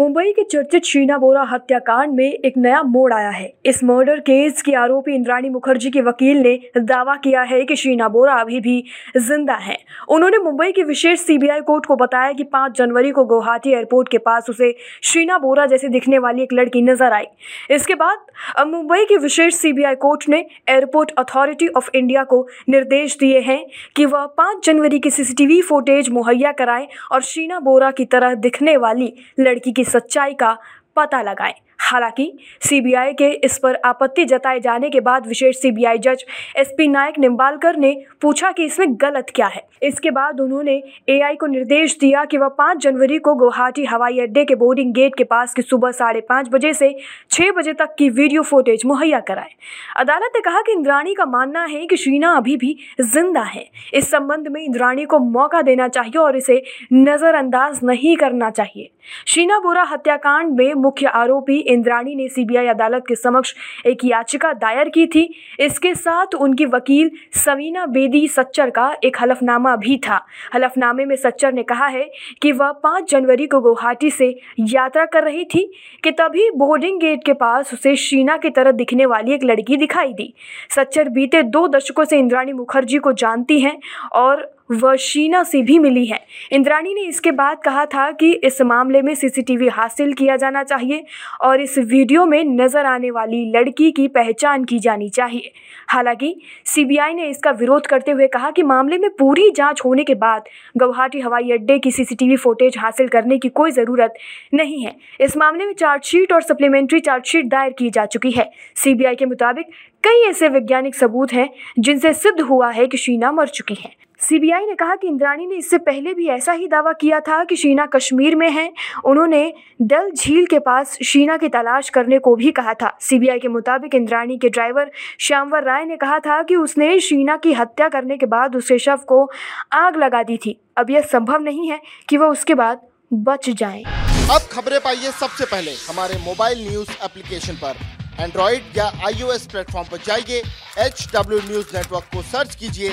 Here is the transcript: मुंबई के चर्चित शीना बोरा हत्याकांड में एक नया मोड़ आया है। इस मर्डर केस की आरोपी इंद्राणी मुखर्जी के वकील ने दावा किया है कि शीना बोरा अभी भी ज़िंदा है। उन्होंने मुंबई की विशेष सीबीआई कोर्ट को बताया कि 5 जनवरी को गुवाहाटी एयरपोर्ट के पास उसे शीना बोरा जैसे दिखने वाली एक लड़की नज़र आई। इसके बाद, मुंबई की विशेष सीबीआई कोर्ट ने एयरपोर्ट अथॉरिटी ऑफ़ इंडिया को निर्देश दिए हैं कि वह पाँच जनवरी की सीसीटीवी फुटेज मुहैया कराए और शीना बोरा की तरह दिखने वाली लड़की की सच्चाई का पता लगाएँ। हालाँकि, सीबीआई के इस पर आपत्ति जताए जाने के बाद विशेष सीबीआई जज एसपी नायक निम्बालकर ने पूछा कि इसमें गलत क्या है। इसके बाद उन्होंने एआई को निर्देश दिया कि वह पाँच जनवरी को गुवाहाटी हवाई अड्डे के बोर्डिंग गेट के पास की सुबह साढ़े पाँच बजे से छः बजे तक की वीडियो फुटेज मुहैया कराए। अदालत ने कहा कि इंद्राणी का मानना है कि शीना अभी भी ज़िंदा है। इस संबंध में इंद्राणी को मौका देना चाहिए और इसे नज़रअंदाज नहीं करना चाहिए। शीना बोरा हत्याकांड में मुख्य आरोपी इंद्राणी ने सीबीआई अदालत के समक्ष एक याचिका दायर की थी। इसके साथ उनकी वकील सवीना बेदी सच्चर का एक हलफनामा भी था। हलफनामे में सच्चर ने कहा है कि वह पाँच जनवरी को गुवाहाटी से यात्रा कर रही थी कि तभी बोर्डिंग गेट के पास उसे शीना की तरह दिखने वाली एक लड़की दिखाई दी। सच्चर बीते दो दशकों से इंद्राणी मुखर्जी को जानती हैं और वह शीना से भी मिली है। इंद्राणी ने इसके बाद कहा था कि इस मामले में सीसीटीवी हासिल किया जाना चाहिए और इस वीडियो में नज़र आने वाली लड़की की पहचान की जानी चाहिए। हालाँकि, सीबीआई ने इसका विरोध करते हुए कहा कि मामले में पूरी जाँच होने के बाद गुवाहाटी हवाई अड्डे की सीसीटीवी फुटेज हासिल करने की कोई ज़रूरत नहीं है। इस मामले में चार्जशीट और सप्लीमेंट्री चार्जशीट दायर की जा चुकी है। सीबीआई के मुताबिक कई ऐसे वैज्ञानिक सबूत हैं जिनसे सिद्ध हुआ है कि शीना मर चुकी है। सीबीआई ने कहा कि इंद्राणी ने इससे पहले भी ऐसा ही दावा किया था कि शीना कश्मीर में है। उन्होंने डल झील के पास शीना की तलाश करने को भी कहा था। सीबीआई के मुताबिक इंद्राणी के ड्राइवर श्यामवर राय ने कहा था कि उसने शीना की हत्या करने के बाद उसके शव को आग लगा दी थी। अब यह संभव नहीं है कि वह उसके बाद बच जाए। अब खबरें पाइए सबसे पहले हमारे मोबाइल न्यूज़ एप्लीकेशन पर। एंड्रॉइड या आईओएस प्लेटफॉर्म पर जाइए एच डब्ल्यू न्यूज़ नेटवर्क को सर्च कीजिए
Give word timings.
मुंबई 0.00 0.30
के 0.32 0.42
चर्चित 0.42 0.84
शीना 0.84 1.16
बोरा 1.18 1.42
हत्याकांड 1.44 2.12
में 2.16 2.24
एक 2.24 2.56
नया 2.56 2.82
मोड़ 2.82 3.12
आया 3.12 3.30
है। 3.30 3.52
इस 3.66 3.82
मर्डर 3.84 4.20
केस 4.20 4.60
की 4.62 4.72
आरोपी 4.72 5.14
इंद्राणी 5.14 5.48
मुखर्जी 5.48 5.90
के 5.90 6.00
वकील 6.00 6.38
ने 6.38 6.54
दावा 6.78 7.16
किया 7.16 7.42
है 7.42 7.60
कि 7.64 7.76
शीना 7.76 8.08
बोरा 8.08 8.34
अभी 8.34 8.60
भी 8.60 8.84
ज़िंदा 9.16 9.54
है। 9.54 9.76
उन्होंने 10.08 10.38
मुंबई 10.38 10.72
की 10.72 10.82
विशेष 10.82 11.20
सीबीआई 11.20 11.60
कोर्ट 11.60 11.86
को 11.86 11.96
बताया 11.96 12.32
कि 12.32 12.44
5 12.44 12.78
जनवरी 12.78 13.10
को 13.10 13.24
गुवाहाटी 13.24 13.72
एयरपोर्ट 13.72 14.08
के 14.08 14.18
पास 14.20 14.48
उसे 14.50 14.74
शीना 15.02 15.38
बोरा 15.38 15.66
जैसे 15.66 15.88
दिखने 15.88 16.18
वाली 16.18 16.42
एक 16.42 16.52
लड़की 16.52 16.82
नज़र 16.82 17.12
आई। 17.12 17.26
इसके 17.70 17.94
बाद, 17.94 18.18
मुंबई 18.66 19.04
की 19.04 19.16
विशेष 19.18 19.54
सीबीआई 19.54 19.94
कोर्ट 19.96 20.28
ने 20.28 20.44
एयरपोर्ट 20.68 21.10
अथॉरिटी 21.18 21.68
ऑफ़ 21.68 21.90
इंडिया 21.94 22.24
को 22.24 22.46
निर्देश 22.68 23.18
दिए 23.18 23.40
हैं 23.40 23.64
कि 23.96 24.06
वह 24.06 24.26
पाँच 24.38 24.66
जनवरी 24.66 24.98
की 24.98 25.10
सीसीटीवी 25.10 25.60
फुटेज 25.62 26.10
मुहैया 26.10 26.52
कराए 26.54 26.88
और 27.12 27.22
शीना 27.24 27.60
बोरा 27.60 27.90
की 27.90 28.04
तरह 28.08 28.34
दिखने 28.40 28.76
वाली 28.78 29.12
लड़की 29.40 29.72
की 29.72 29.88
सच्चाई 29.92 30.34
का 30.34 30.56
पता 30.96 31.22
लगाएँ। 31.22 31.54
हालाँकि, 31.80 32.32
सीबीआई 32.60 33.12
के 33.12 33.28
इस 33.44 33.58
पर 33.58 33.78
आपत्ति 33.84 34.24
जताए 34.24 34.60
जाने 34.60 34.90
के 34.90 35.00
बाद 35.00 35.26
विशेष 35.26 35.56
सीबीआई 35.56 35.98
जज 35.98 36.24
एसपी 36.56 36.88
नायक 36.88 37.18
निम्बालकर 37.18 37.76
ने 37.76 37.96
पूछा 38.22 38.50
कि 38.52 38.64
इसमें 38.64 38.96
गलत 39.00 39.26
क्या 39.34 39.46
है। 39.46 39.68
इसके 39.82 40.10
बाद 40.10 40.40
उन्होंने 40.40 40.72
एआई 41.08 41.36
को 41.36 41.46
निर्देश 41.46 41.96
दिया 41.98 42.24
कि 42.24 42.38
वह 42.38 42.48
पाँच 42.48 42.78
जनवरी 42.78 43.18
को 43.18 43.34
गुवाहाटी 43.34 43.84
हवाई 43.84 44.18
अड्डे 44.20 44.44
के 44.44 44.54
बोर्डिंग 44.54 44.92
गेट 44.94 45.14
के 45.14 45.24
पास 45.24 45.54
की 45.54 45.62
सुबह 45.62 45.90
साढ़े 45.90 46.20
पाँच 46.20 46.48
बजे 46.48 46.72
से 46.74 46.94
छः 47.30 47.50
बजे 47.52 47.72
तक 47.72 47.94
की 47.98 48.08
वीडियो 48.10 48.42
फुटेज 48.42 48.82
मुहैया 48.86 49.20
कराए। 49.20 49.50
अदालत 49.96 50.32
ने 50.34 50.40
कहा 50.40 50.60
कि 50.60 50.72
इंद्राणी 50.72 51.14
का 51.14 51.24
मानना 51.26 51.64
है 51.64 51.86
कि 51.86 51.96
शीना 51.96 52.32
अभी 52.32 52.56
भी 52.56 52.76
ज़िंदा 53.00 53.42
है। 53.42 53.68
इस 53.94 54.10
संबंध 54.10 54.48
में 54.48 54.62
इंद्राणी 54.62 55.04
को 55.04 55.18
मौका 55.18 55.62
देना 55.62 55.88
चाहिए 55.88 56.18
और 56.18 56.36
इसे 56.36 56.62
नज़रअंदाज 56.92 57.80
नहीं 57.84 58.16
करना 58.16 58.50
चाहिए। 58.50 58.90
शीना 59.26 59.58
बोरा 59.58 59.82
हत्याकांड 59.82 60.52
में 60.52 60.74
मुख्य 60.74 61.06
आरोपी 61.06 61.58
इंद्राणी 61.70 62.14
ने 62.14 62.28
सीबीआई 62.28 62.66
अदालत 62.66 63.04
के 63.08 63.14
समक्ष 63.14 63.54
एक 63.86 64.04
याचिका 64.04 64.52
दायर 64.54 64.88
की 64.88 65.06
थी। 65.06 65.28
इसके 65.60 65.94
साथ 65.94 66.34
उनकी 66.34 66.66
वकील 66.66 67.10
सवीना 67.34 67.86
बेदी 67.88 68.26
सच्चर 68.28 68.70
का 68.70 68.94
एक 69.04 69.16
हलफनामा 69.20 69.74
भी 69.76 69.96
था। 69.98 70.20
हलफनामे 70.54 71.04
में 71.04 71.16
सच्चर 71.16 71.52
ने 71.52 71.62
कहा 71.62 71.86
है 71.86 72.08
कि 72.42 72.52
वह 72.52 72.72
पाँच 72.82 73.10
जनवरी 73.10 73.46
को 73.46 73.60
गुवाहाटी 73.60 74.10
से 74.10 74.28
यात्रा 74.60 75.04
कर 75.06 75.24
रही 75.24 75.44
थी 75.44 75.70
कि 76.04 76.10
तभी 76.10 76.50
बोर्डिंग 76.50 77.00
गेट 77.00 77.24
के 77.26 77.32
पास 77.32 77.72
उसे 77.74 77.96
शीना 77.96 78.36
की 78.36 78.50
तरह 78.50 78.72
दिखने 78.72 79.06
वाली 79.06 79.32
एक 79.32 79.44
लड़की 79.44 79.76
दिखाई 79.76 80.12
दी। 80.12 80.32
सच्चर 80.70 81.08
बीते 81.08 81.42
दो 81.42 81.66
दशकों 81.68 82.04
से 82.04 82.18
इंद्राणी 82.18 82.52
मुखर्जी 82.52 82.98
को 82.98 83.12
जानती 83.14 83.60
हैं 83.60 83.78
और 84.12 84.50
वह 84.70 84.96
शीना 84.96 85.42
से 85.42 85.62
भी 85.62 85.78
मिली 85.78 86.04
है। 86.06 86.18
इंद्राणी 86.52 86.94
ने 86.94 87.00
इसके 87.00 87.30
बाद 87.30 87.62
कहा 87.62 87.84
था 87.86 88.10
कि 88.10 88.32
इस 88.32 88.60
मामले 88.62 89.02
में 89.02 89.14
सीसीटीवी 89.14 89.68
हासिल 89.68 90.12
किया 90.12 90.36
जाना 90.36 90.62
चाहिए 90.62 91.04
और 91.40 91.60
इस 91.60 91.78
वीडियो 91.78 92.26
में 92.26 92.44
नज़र 92.44 92.86
आने 92.86 93.10
वाली 93.10 93.44
लड़की 93.50 93.90
की 93.90 94.08
पहचान 94.08 94.64
की 94.64 94.78
जानी 94.78 95.08
चाहिए। 95.08 95.52
हालाँकि, 95.88 96.34
सीबीआई 96.64 97.14
ने 97.14 97.28
इसका 97.28 97.50
विरोध 97.50 97.86
करते 97.86 98.10
हुए 98.10 98.26
कहा 98.26 98.50
कि 98.50 98.62
मामले 98.62 98.98
में 98.98 99.10
पूरी 99.10 99.50
जाँच 99.50 99.80
होने 99.84 100.04
के 100.04 100.14
बाद 100.14 100.44
गुवाहाटी 100.76 101.20
हवाई 101.20 101.50
अड्डे 101.50 101.78
की 101.78 101.90
सीसीटीवी 101.90 102.36
फुटेज 102.36 102.78
हासिल 102.78 103.08
करने 103.08 103.38
की 103.38 103.48
कोई 103.48 103.70
ज़रूरत 103.70 104.14
नहीं 104.54 104.82
है। 104.84 104.96
इस 105.20 105.36
मामले 105.36 105.66
में 105.66 105.72
चार्जशीट 105.72 106.32
और 106.32 106.42
सप्लीमेंट्री 106.42 107.00
चार्जशीट 107.00 107.48
दायर 107.48 107.72
की 107.72 107.90
जा 107.90 108.06
चुकी 108.06 108.30
है। 108.30 108.50
सीबीआई 108.76 109.14
के 109.14 109.26
मुताबिक 109.26 109.66
कई 110.04 110.22
ऐसे 110.28 110.48
वैज्ञानिक 110.48 110.94
सबूत 110.94 111.32
हैं 111.32 111.48
जिनसे 111.78 112.12
सिद्ध 112.12 112.40
हुआ 112.40 112.70
है 112.70 112.86
कि 112.86 112.96
शीना 112.96 113.32
मर 113.32 113.48
चुकी 113.48 113.74
है। 113.74 114.09
सीबीआई 114.22 114.66
ने 114.66 114.74
कहा 114.74 114.94
कि 114.96 115.06
इंद्राणी 115.06 115.46
ने 115.46 115.56
इससे 115.56 115.78
पहले 115.78 116.12
भी 116.14 116.26
ऐसा 116.28 116.52
ही 116.52 116.66
दावा 116.68 116.92
किया 116.92 117.20
था 117.20 117.42
कि 117.44 117.56
शीना 117.56 117.86
कश्मीर 117.86 118.34
में 118.36 118.50
है। 118.50 118.72
उन्होंने 119.04 119.52
डल 119.82 120.10
झील 120.10 120.46
के 120.46 120.58
पास 120.58 120.96
शीना 121.04 121.36
की 121.36 121.48
तलाश 121.48 121.88
करने 121.90 122.18
को 122.18 122.34
भी 122.36 122.50
कहा 122.50 122.74
था। 122.74 122.96
सीबीआई 123.00 123.38
के 123.38 123.48
मुताबिक 123.48 123.94
इंद्राणी 123.94 124.38
के 124.38 124.48
ड्राइवर 124.48 124.90
श्यामवर 125.20 125.64
राय 125.64 125.84
ने 125.84 125.96
कहा 125.96 126.18
था 126.18 126.42
कि 126.42 126.56
उसने 126.56 126.98
शीना 127.00 127.36
की 127.36 127.52
हत्या 127.52 127.88
करने 127.88 128.16
के 128.16 128.26
बाद 128.26 128.56
उसके 128.56 128.78
शव 128.78 129.00
को 129.06 129.24
आग 129.72 129.96
लगा 129.96 130.22
दी 130.22 130.36
थी। 130.36 130.58
अब 130.78 130.90
यह 130.90 131.00
संभव 131.02 131.42
नहीं 131.42 131.70
है 131.70 131.80
कि 132.08 132.16
वह 132.16 132.26
उसके 132.26 132.54
बाद 132.54 132.80
बच 133.12 133.50
जाए। 133.50 133.82
अब 133.82 134.48
खबरें 134.52 134.80
पाइए 134.80 135.10
सबसे 135.10 135.44
पहले 135.44 135.70
हमारे 135.70 136.24
मोबाइल 136.24 136.66
न्यूज़ 136.68 136.90
एप्लीकेशन 137.04 137.54
पर। 137.54 138.22
एंड्रॉइड 138.22 138.76
या 138.76 138.92
आईओएस 139.06 139.46
प्लेटफॉर्म 139.46 139.88
पर 139.88 139.98
जाइए 140.06 140.42
एच 140.86 141.08
डब्ल्यू 141.14 141.38
न्यूज़ 141.40 141.76
नेटवर्क 141.76 142.04
को 142.14 142.22
सर्च 142.22 142.54
कीजिए 142.54 142.92